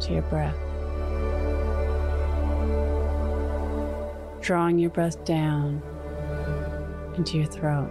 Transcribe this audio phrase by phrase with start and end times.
[0.00, 0.56] to your breath.
[4.40, 5.82] Drawing your breath down
[7.16, 7.90] into your throat.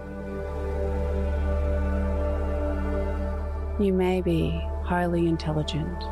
[3.78, 4.50] You may be
[4.84, 6.02] highly intelligent.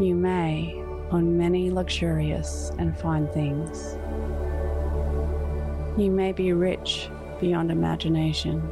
[0.00, 3.96] You may own many luxurious and fine things.
[5.96, 7.08] You may be rich
[7.40, 8.62] beyond imagination.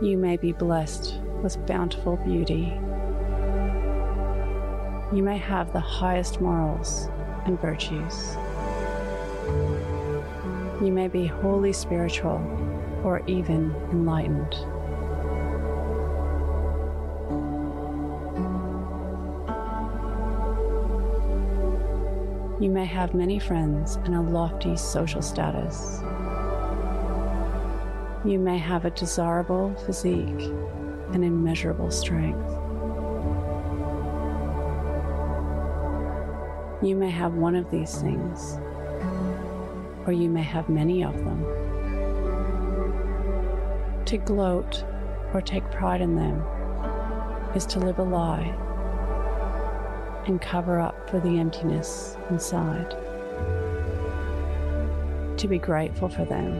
[0.00, 2.72] You may be blessed with bountiful beauty.
[5.12, 7.08] You may have the highest morals
[7.46, 8.36] and virtues.
[10.80, 12.40] You may be wholly spiritual
[13.04, 14.54] or even enlightened.
[22.62, 26.00] You may have many friends and a lofty social status.
[28.22, 30.52] You may have a desirable physique
[31.12, 32.48] and immeasurable strength.
[36.82, 38.58] You may have one of these things,
[40.06, 41.44] or you may have many of them.
[44.06, 44.82] To gloat
[45.34, 46.42] or take pride in them
[47.54, 48.56] is to live a lie
[50.26, 52.90] and cover up for the emptiness inside.
[55.36, 56.52] To be grateful for them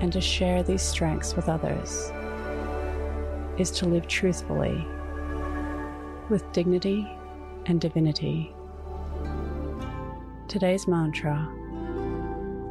[0.00, 2.12] and to share these strengths with others
[3.60, 4.86] is to live truthfully
[6.30, 7.06] with dignity
[7.66, 8.54] and divinity.
[10.48, 11.46] Today's mantra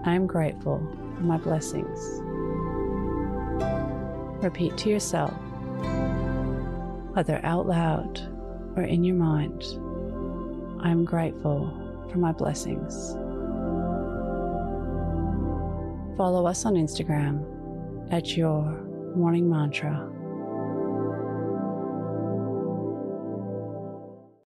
[0.03, 0.79] I am grateful
[1.15, 1.99] for my blessings.
[4.43, 5.33] Repeat to yourself,
[7.13, 8.19] whether out loud
[8.75, 9.63] or in your mind,
[10.81, 11.71] I am grateful
[12.11, 13.13] for my blessings.
[16.17, 17.45] Follow us on Instagram
[18.11, 18.63] at your
[19.15, 20.09] morning mantra